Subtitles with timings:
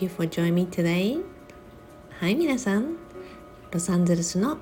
[0.00, 1.22] Thank you for joining me today.
[2.20, 2.96] はい、皆さん。
[3.70, 4.56] ロサンゼルスの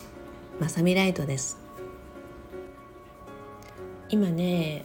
[0.58, 1.56] まさみライトです。
[4.08, 4.84] 今ね、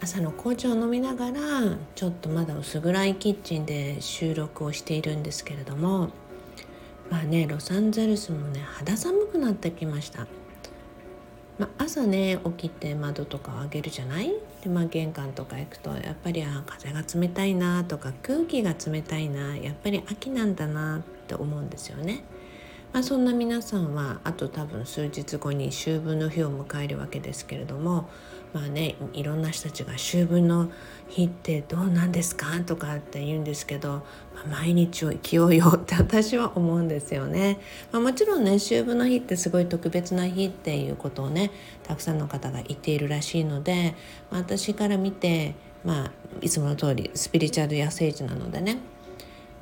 [0.00, 1.40] 朝の紅茶を飲みながら
[1.96, 6.10] ちょっとまだ薄暗いキッチンで収録をしているんですけれども
[7.10, 10.28] まあねロサンゼルスもね肌寒くなってきました、
[11.90, 14.32] 朝ね起きて窓とかを開けるじゃない？
[14.62, 22.22] で、まあ、玄関とか行くとやっぱりあ風が冷たいなとか空気が冷たいなやっぱり秋なんだなって思うんですよね。
[22.92, 28.08] まあ、そんな皆さんはあと多分数日後に秋分の日を迎えるわけですけれども
[28.52, 30.70] まあねいろんな人たちが秋分の
[31.08, 34.02] 日ってどうなんですかとかって言うんですけど、
[34.34, 37.60] まあ、毎日を生きようよって私は思うんですよね。
[37.92, 41.52] まあ、もちろんね秋分の日ってすごい特別な日っていうことをね
[41.84, 43.94] たくさんの方が言っているらしいので、
[44.32, 48.78] まあ、私から見てまあいつもの通りスピリチュアルや聖地なのでね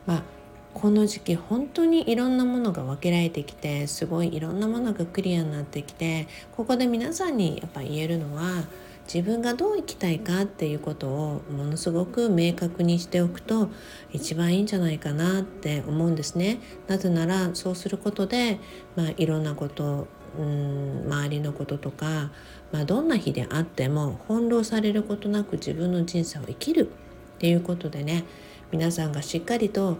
[0.06, 0.37] まあ
[0.80, 8.64] この時期本当にいろんなものが分けられてきてすごいいろんなものがクリアになってきてここで皆さんにやっぱ言えるのは
[9.12, 13.70] 自分がどう生きたいかっていうことをものすごく明確にしておくと
[14.12, 16.60] 一番いいんじゃないかなって思うんですね。
[16.86, 18.60] なぜならそうすることで、
[18.94, 20.06] まあ、いろんなこと
[20.38, 22.30] うん周りのこととか、
[22.70, 26.90] まあ、どんな日であっても翻弄されることなく自分の人生を生きる
[27.36, 28.24] っていうことでね
[28.70, 29.96] 皆さんがしっかりと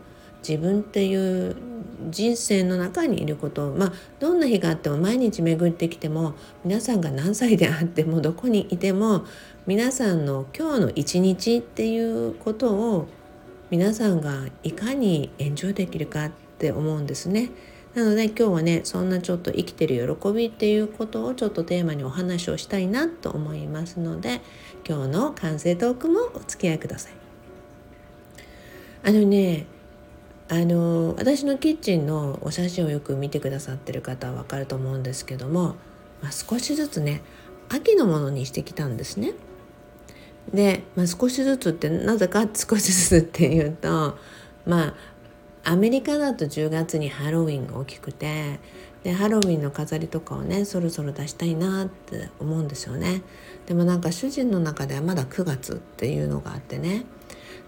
[0.47, 1.57] 自分っていう
[2.11, 9.25] 人生の中にいることまあどんな日があっても毎日巡ってきても皆さんが何歳であってもどこにいても
[9.67, 13.09] 皆さんの今日の一日っていうことを
[13.71, 17.51] 皆さんがいかにエンジョイできるかって思うんですね。
[17.95, 24.41] なので今日はねそんなちょっと生きてる喜びっていうことをちょっとテーマにお話をしたいなと思いますので
[24.89, 27.13] 今日の完成トークもお付き合いください。
[29.05, 29.67] あのね
[30.51, 35.77] あの私のキッチンのお写真をよく見てくださってる方は分かると思うんですけども、
[36.23, 37.21] まあ、少しずつね
[37.69, 39.35] 秋のものにしてきたんですね。
[40.53, 44.17] で、まあ、少しずつってなぜか少しずつっていうと
[44.65, 44.95] まあ
[45.65, 48.59] アメリカだと10月にハロウィンが大きくて
[49.05, 53.23] でハロウィンの飾りとかをねそろそろ出したいなって思うんですよね。
[53.67, 57.05] でもなんか主人の中ではまだ9月っていうのがあってね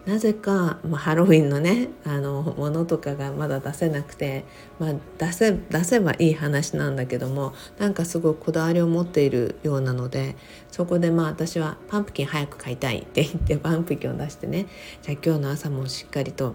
[0.06, 4.44] なぜか、まあ、ハロウィンのねあのものとかがまだ出せなくて、
[4.78, 10.36] まあ、出せ出せばいい話なんだけどもなんかすごいこだわりを持っているようなので
[10.70, 14.66] そこでまあ私はパンプキン早く買いたいって言ってパンプキンを出してね
[15.02, 16.54] じゃあ今日の朝もしっかりと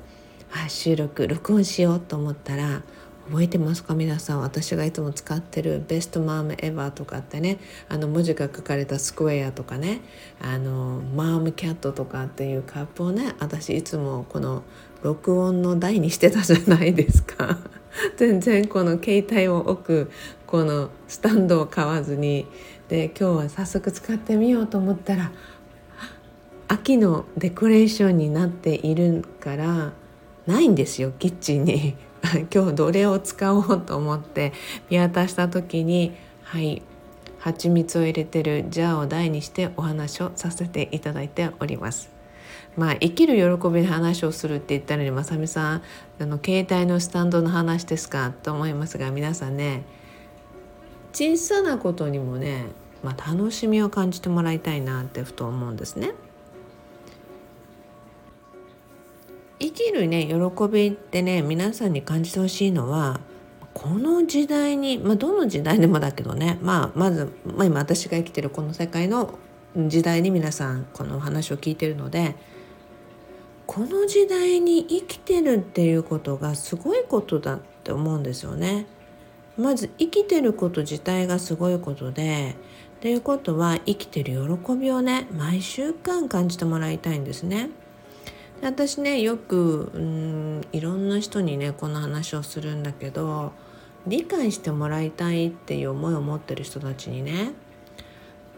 [0.52, 2.82] あ収録録音しようと思ったら
[3.30, 3.96] 覚えてますか？
[3.96, 7.58] 皆さん私がいつも使ってる「ベストマームエヴァ」とかってね
[7.90, 10.02] あの文字が書かれたスクエアとかね
[10.40, 14.64] あのマームキャットとかっていうカップをね私いつもこの
[15.02, 17.60] 録音の台にしてたじゃないですか。
[18.18, 20.12] 全然この携帯を置く
[20.46, 22.48] このスタンドを買わずに。
[22.90, 25.32] で今日は早速使ってみようと思ったら
[26.68, 29.94] 秋のデコレーションになっているから
[30.46, 31.96] ないんですよキッチンに。
[32.54, 34.54] 今日どれを使おうと思って
[34.90, 36.14] 見渡した時に
[36.44, 36.82] はい
[37.40, 42.10] 蜂蜜を入れてるジャーを台にしてお話をさせていただいております。
[42.76, 45.82] まあ生きる喜びの話をするって言ったのにまさみさん
[46.20, 48.34] あの携帯のスタンドの話ですか？
[48.44, 49.84] と思いますが皆さんね
[51.14, 52.66] 小さなことにもね、
[53.04, 56.12] まあ、楽しみを感じてもらいたいなってふと思うんですね。
[59.66, 63.20] 生きるね喜びってね皆さんに感じてほしいのは
[63.74, 69.38] この時代に、まあ、どの時代でもだけどね、まあ、まず、まあ、今私が生きてるこの世界の
[69.76, 72.36] 時代に皆さんこの話を聞いてるので
[73.66, 78.86] この時代に生きてるっていうことがすごいことだって思うんですよね。
[79.58, 82.56] まず生きてること自体がすごいことで
[82.98, 84.34] っていうことは生きてる
[84.64, 87.70] 喜びをね毎週間感じてもらいたいんですね。
[88.66, 93.52] 私ねよくうんいろんな人にねこの話をするんだけど
[94.08, 97.52] 理解してもらいたいっていう思いを持ってる人たちにね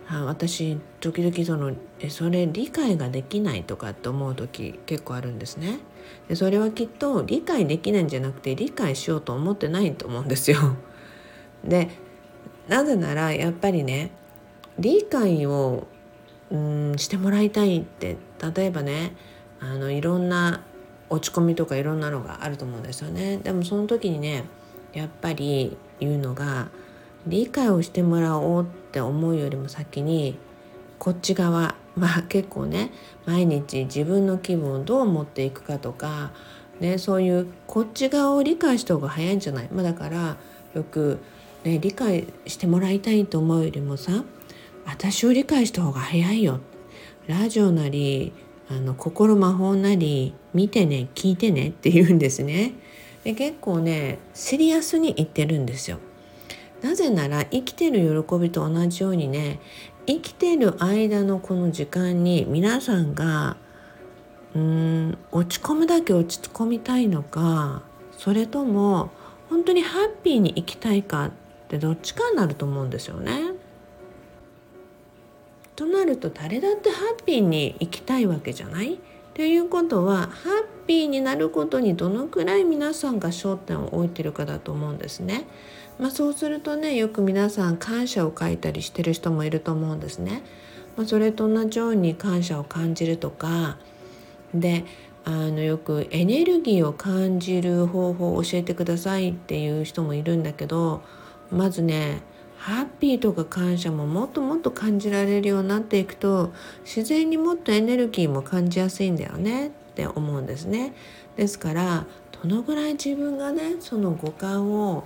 [0.10, 5.80] 私時々そのえそれ理解ができないとかって思う時結構あるんですね。
[6.30, 10.78] でそれはきっと理解できないんじゃなくて理解しようと思ってないと思うんですよ。
[11.68, 11.90] で
[12.70, 14.12] なぜならやっぱりね
[14.80, 15.86] 理解を
[16.50, 18.16] うんしてもらいたいって
[18.56, 19.12] 例えばね
[19.60, 20.62] あのいろんな
[21.10, 23.38] 落ち込みとかいろんなのがあると思うんですよね。
[23.38, 24.46] でもその時にね
[24.94, 26.70] やっぱり言うのが
[27.26, 30.38] 理解をしてもらおうって思うよりも先に
[31.00, 32.92] こっち側まあ結構ね
[33.26, 36.32] 毎日自分の気分をどう持っていくかとか
[36.80, 40.38] ね、そういうこっち側を理解した方が早いんじゃない、まあ、だから
[40.74, 41.20] よく、
[41.64, 44.24] ね、理解してもらいたいと思うよりもさ
[44.86, 46.60] 私を理解した方が早いよ
[47.28, 48.32] ラジオなり
[48.70, 52.74] あの心魔法なり見てね聞いてねって言うんですね
[53.24, 56.00] で結構ねシリアスに言ってるんですよ
[56.82, 59.60] なぜなら生きてる喜びと同じようにね
[60.06, 63.58] 生きてる間のこの時間に皆さんが
[64.54, 67.84] うーん落ち込むだけ落ち込みたいのか
[68.18, 69.12] それとも
[69.50, 71.32] 本当にハッピーに生きたいかっ
[71.70, 73.57] てどっちかになると思うんですよね。
[75.78, 78.96] となると誰だってハッピーに生きたいわけじゃない？
[78.96, 78.98] っ
[79.36, 85.46] ていうことはハッピーになることにどのくらい皆さんが焦点を置いてるかだと思うんですね。
[86.00, 90.42] まあ、そうするとねよく皆さん感謝を書いたりしてる人もいると思うんですね。
[90.96, 93.78] まあ、それと同じように感謝を感じるとか
[94.56, 94.84] で
[95.26, 101.04] あのよくエネルギーを感じる方法を教えてくださいっていう人もいるんだけど
[101.52, 102.22] まずね
[102.58, 106.52] ハッピーとか感謝ももっともっと感じられるようになっていくと
[106.84, 110.94] 自然にもっとエネルギーも感じやすいんだよねって思うんですね。
[111.36, 112.06] ですから
[112.44, 115.06] どのぐらい自分がねその五感を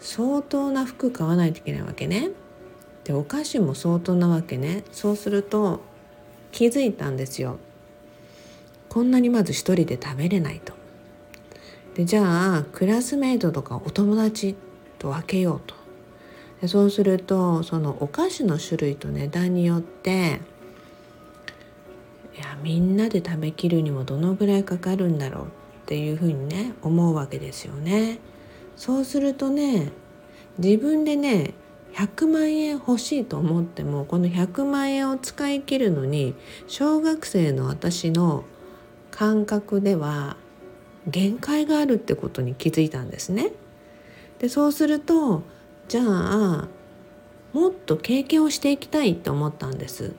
[0.00, 2.30] 相当な服買わないといけないわけね。
[3.04, 4.84] でお菓子も相当なわけね。
[4.92, 5.80] そうすると
[6.52, 7.58] 気づいたんですよ。
[8.88, 10.72] こんなにまず一人で食べれないと。
[11.94, 14.54] でじゃあクラスメートとかお友達
[14.98, 15.74] と分けようと。
[16.60, 20.40] でそうするとそのお菓子の種類と値段によって
[22.36, 25.48] いやみんなで食べきるにもどのぐらいかかるんだろうっ
[25.86, 28.18] ていうふうにね思うわけですよね。
[28.78, 29.90] そうするとね
[30.58, 31.52] 自分でね
[31.94, 36.36] 100万円欲しいと思ってもこの100万円を使い切るのに
[36.68, 38.44] 小学生の私の
[39.10, 40.36] 感覚では
[41.08, 43.50] 限界があるってことに気づいたんですね。
[44.38, 45.42] でそうすると
[45.88, 46.68] じゃあ
[47.52, 50.12] もっと経験をしていきたいと思ったんです。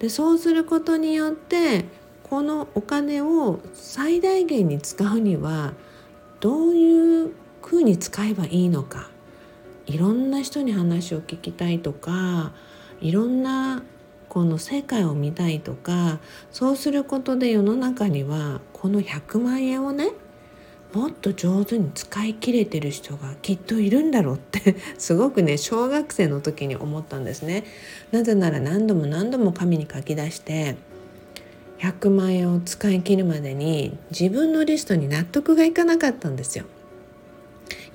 [0.00, 1.86] でそうすることによって
[2.24, 5.72] このお金を最大限に使うには
[6.40, 7.32] どういう
[7.70, 9.10] 風に使えばいいのか
[9.86, 12.52] いろんな人に話を聞きたいとか
[13.00, 13.84] いろんな
[14.28, 16.18] この世界を見たいとか
[16.50, 20.10] そうすることで世の中にはこの100万円をね
[20.92, 27.62] もっと上手に使い切れてる人がきっといるんだろうって すごくね小学生の時に思ったんですね。
[28.10, 30.74] なぜなら何度も何度も紙に書き出して
[31.78, 36.64] 100万円を使い切るまでに自分のリストに納得がいかなかったんですよ。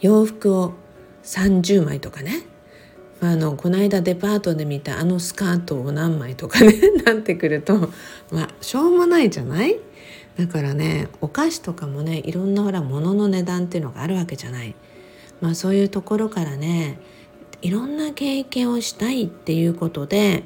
[0.05, 0.73] 洋服を
[1.23, 2.43] 30枚とかね
[3.21, 6.73] あのこの間デパートで見たあのスカートを何枚とかね
[7.05, 7.89] なってくると
[8.31, 9.79] まあしょうもないじゃない？
[10.37, 14.75] だからねお菓子とかもねいろんなほら物の値段っていうのがあるわけじゃない。
[15.41, 16.99] まあそういうところからね
[17.61, 20.43] いろんな経験をしたいっていうことで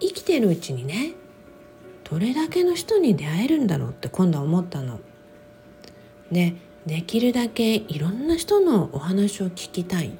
[0.00, 1.12] 生きてるうちにね
[2.10, 4.98] どれだけの人に出会えるんだろうって今度は思ったの。
[6.32, 6.54] で
[6.88, 10.10] できるだけいろんな人のお話を聞きたいっ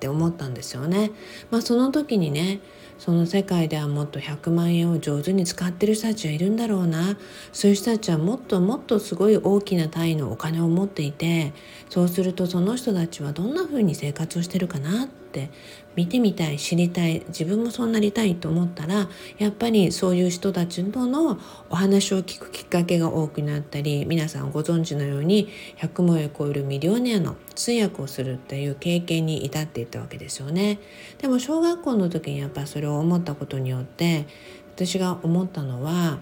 [0.00, 1.10] て思ったんですよね。
[1.50, 2.60] まあ、その時にね
[2.98, 7.18] その世界ではもっと100万円を上手に使ってる人たちはいるんだろうな
[7.52, 11.52] そういう人たちはもっともっとすごい大きな単位のお金を持っていて
[11.90, 15.50] そうするとその人たちはどんな風に生活をしてるかなっって
[15.96, 19.08] 見てみたい知りたい自分もそうなりたいと思ったら
[19.38, 21.38] やっぱりそういう人たちとの
[21.70, 25.48] お話を聞くきっかけが多くなったり皆さんご存知のように
[25.78, 30.78] 100万円超えるミリオネアの通訳をするっていう経験に至っていたわけですよね。
[31.18, 34.26] でも小学校の時にやっぱそれを思ったことによって
[34.74, 36.18] 私が思ったのは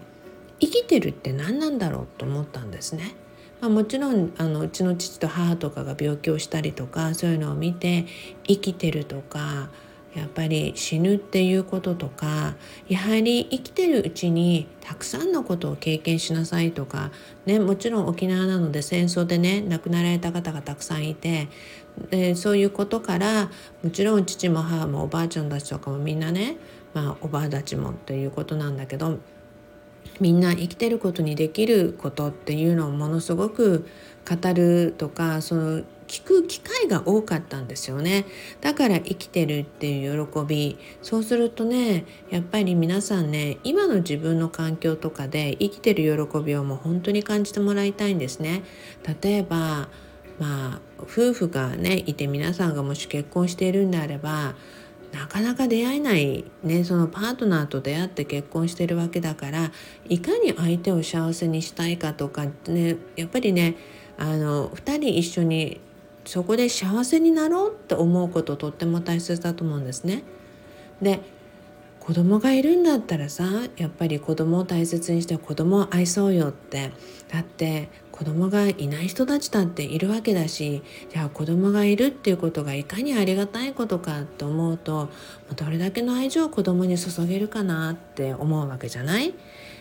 [0.60, 3.14] 生きてるって何なんだろうと思ったんですね。
[3.60, 8.06] まあ、もちろんあのうちの父と母とかが病気をしたりとかそういうのを見て
[8.44, 9.68] 生きてるとか
[10.14, 12.56] やっぱり死ぬっていうこととか
[12.88, 17.12] やはり生きてるうちにたくさんのことを経験しなさいとか、
[17.46, 21.48] ね、もちろん沖縄なので戦争でね亡くなられた方がたくさんいて
[22.10, 23.50] でそういうことから
[23.84, 26.56] もちろん父も母もおばあちゃんたちとかもみんなね、
[26.92, 29.18] まあ、おばあたちもということなんだけど
[30.20, 33.86] みんな生きてることにできることっていうのをものすごく
[34.28, 38.26] 語るとかその聞く機会が多かったんですよね。
[38.60, 40.76] だから生きてるっていう喜び。
[41.02, 48.64] そうするとねやっぱり皆さんね今の自分の環境とかで生きてる喜びをもう本当に感じてもらいたいんですね。
[49.22, 49.88] 例えば
[50.40, 54.56] まあ夫婦がねいて皆さんがもし結婚しているんであれば
[55.12, 59.72] なかなか出会えないねそのパートナーと出会って結婚してるわけだから
[60.08, 63.76] いかに相手を幸せにしたいかとかねやっぱりね
[64.18, 65.80] あの2人一緒に
[66.24, 70.22] そこで幸せになろうって思うこととっても大切だと思うんですね。
[71.00, 71.20] で
[72.10, 73.44] 子供がいるんだったらさ
[73.76, 76.90] やっぱり子供を大切にして子供を愛そうよって。
[77.28, 85.08] だって子供がいない人たちだっているわけだしじゃあ子供がいるっていうことがいかにありがたいことかと思うと
[85.54, 89.32] どれだけの愛情を子供に注げるかなって思うわけじゃない？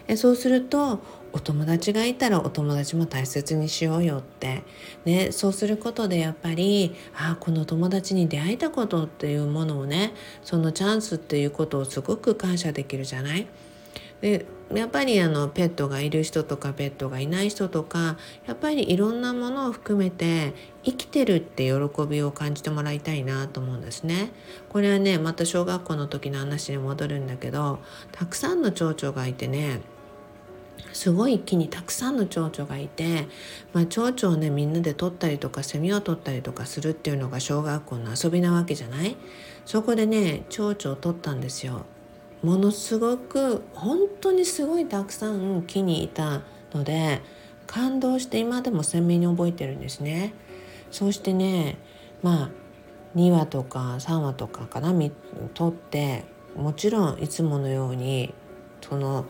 [0.10, 1.00] えそうすると
[1.32, 4.64] お友達がいたらお友達も大切にしようよって、
[5.06, 10.12] ね、そうすることでやっぱりあこの友達に出会えたことっていうものをね
[10.44, 13.48] そのチャンスっていうことをすごく感謝できるじゃない？
[14.22, 24.32] でやっぱりあのペットがいる人とかペットがいない人とかやっぱりいろんなものを含めて生きてるって喜びを感じてもらいたいなと思うんですね。
[24.70, 27.80] これはねまた小学校の時の話に戻るんだけど
[28.12, 29.82] たくさんの蝶々がいてね
[30.94, 33.28] すごい木にたくさんの蝶々がいて、
[33.74, 39.16] まあ、蝶々をねみんなで取ったりとかセミを取ったりとかするっていうのが小学校の遊びなわけじゃない？
[39.66, 41.86] そこでね蝶々を取ったんですよ。
[42.42, 46.42] ものすごく本当にすごいたくさん木にいた
[46.74, 47.22] ので
[47.68, 50.34] 感動して今でも鮮明に覚えてるんですね。
[50.90, 51.78] そうしてね
[52.24, 52.50] まあ
[53.16, 54.94] 2話とか3話とかかな
[55.54, 58.34] 取ってもちろんいつものように
[58.82, 59.26] その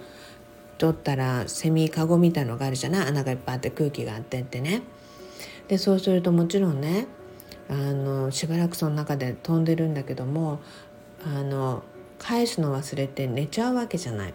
[0.80, 3.08] 取ったらセミカゴみたいのがあるじゃない？
[3.10, 4.82] 穴がいっぱいあって空気があってってね。
[5.68, 7.06] でそうするともちろんね
[7.70, 10.60] あのしばらくその中で飛んでるんだけども
[11.24, 11.84] あの
[12.18, 14.34] 返すの忘れて寝ちゃうわけじゃない。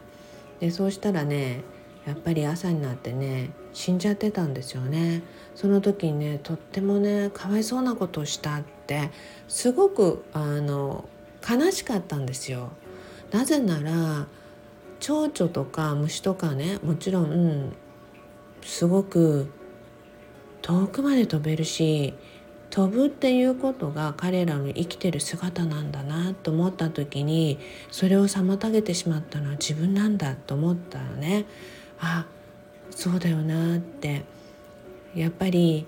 [0.60, 1.62] でそうしたらね
[2.06, 5.22] やっぱり朝になってね死んじゃってたんですよね。
[5.54, 9.10] その時にねとってもねかわいそうなことをしたって
[9.48, 11.08] すごくあの
[11.48, 12.70] 悲しかったんですよ。
[13.32, 14.26] なぜなら
[15.04, 17.74] 蝶々とか虫とかねもちろん、
[18.62, 19.52] すごく
[20.62, 22.14] 遠くまで飛べるし
[22.70, 27.58] 飛ぶっていうことが彼らの生きてる姿なんだなと思った時に
[27.90, 31.44] それを妨げてしまったのは自分なんだと思ったらね。
[32.00, 32.24] あ
[32.88, 34.24] そうだよなって。
[35.14, 35.86] やっぱり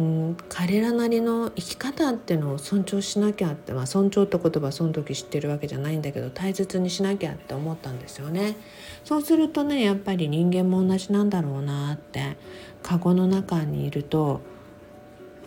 [0.00, 8.56] うん、彼らなりの生き方っていうのを尊重しなきゃって、まあ、尊重って言葉その時知ってるわけじゃないんだけど大切にしなきゃって思ったんですよね。
[9.04, 12.36] そうするとねやっぱり人間も同じなんだろうなって
[12.82, 14.40] カゴの中にいると、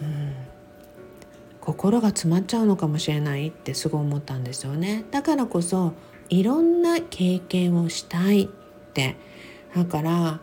[0.01, 0.33] うん、
[1.59, 5.05] 心が詰まっちゃうのかもしれないってすごい思ったんですよね。
[5.09, 5.93] だからこそ
[6.29, 8.47] いろんな経験をしたいっ
[8.93, 9.17] て
[9.75, 10.39] だから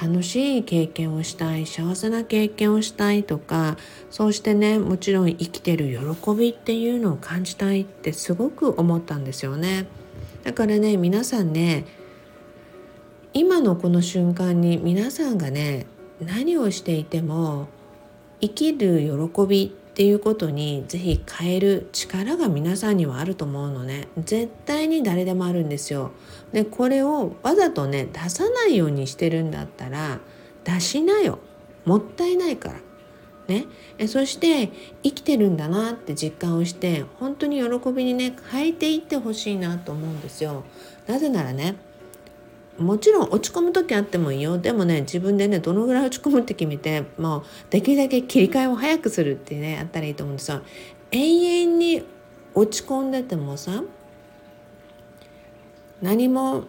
[0.00, 3.78] 楽しい経験をしたい幸せな経験をしたいとか
[4.10, 9.86] そうしてねもちろん生きてる喜びっていうのを感じたいってすごく思ったんですよね。
[10.44, 11.86] だからね皆さんね
[13.32, 15.86] 今のこの瞬間に皆さんがね
[16.20, 17.68] 何をしていても
[18.40, 24.08] 生きる喜びっていうことにぜひ変える力が皆さんにはあると思うのね。
[24.18, 26.10] 絶対に誰でもあるんですよ。
[26.52, 30.20] でこれをわざとね出さないようにしてるんだったら
[30.64, 31.38] 出しなよ。
[31.86, 32.74] もったいないから。
[33.48, 33.64] ね。
[34.06, 34.70] そして
[35.02, 40.64] 生きてるんだなって実感をして本当に喜びにね変えていってほしいなと思うんですよ。
[41.06, 41.76] なぜならね
[42.78, 44.58] もちろん落ち込む時あってもいいよ。
[44.58, 50.62] でもね自分でねどのぐらい落ち込むって決めてもうできるだけ切り替えを早くするってねやったらいいと思うんですよ。
[51.10, 52.04] 永遠に
[52.54, 53.82] 落ち込んでてもさ
[56.02, 56.64] 何も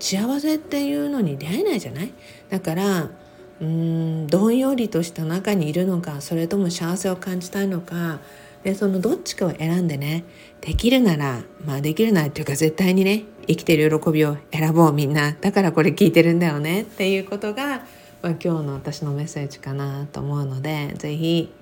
[0.00, 2.12] 幸せっていうのに出会えないじゃない？
[2.48, 8.18] だからうーんどんよりとした中にいるのかそれとも幸せを感じたいのか
[8.64, 10.24] でそのどっちかを選んでね
[10.60, 15.32] できるならまあできるならっていうか絶対にね生きてる喜びを選ぼうみんな。
[15.32, 16.82] だからこれ聞いてるんだよね。
[16.82, 17.82] っていうことが、
[18.20, 21.52] まあ、今日の私のメッセージかなと思うので是非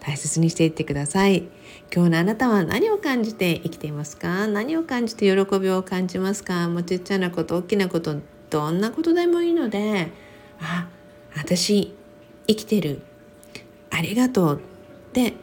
[0.00, 1.48] 大切にしていってください。
[1.94, 4.46] 今日のあなたは何を感じて生きていますか？
[4.46, 6.68] 何を感じて喜びを感じますか？
[6.68, 8.16] もうちっちゃなこと大きなこと
[8.48, 10.12] どんなことでもいいので
[10.60, 10.86] あ
[11.36, 11.94] 私
[12.46, 13.02] 生きてる。
[13.90, 14.56] ありがとう。
[14.56, 15.34] って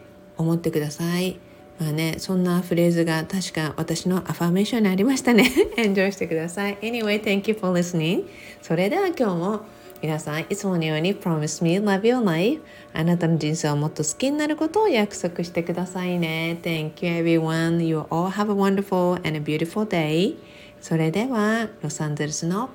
[0.44, 1.40] 思ってください。
[1.80, 5.52] まあね、そんなフレーズが確か私のアファメーションにありましたね。
[5.76, 6.78] エンジョイしてください。
[6.78, 8.26] Anyway, thank you for listening.
[8.62, 9.66] それでは今日も
[10.02, 12.62] 皆さんいつものように Promise me love your life
[12.94, 16.60] あなたの人生をもっと好きになることを約束してくださいね。
[16.62, 17.82] Thank you everyone.
[17.82, 20.36] You all have a wonderful and a beautiful day.
[20.82, 22.70] それではロサンゼルスの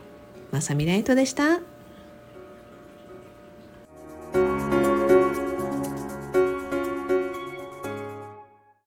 [0.50, 1.60] まさみライトでした。